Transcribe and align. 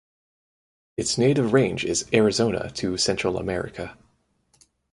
Its 0.97 1.19
native 1.19 1.53
range 1.53 1.85
is 1.85 2.09
Arizona 2.11 2.71
to 2.71 2.97
Central 2.97 3.37
America. 3.37 3.95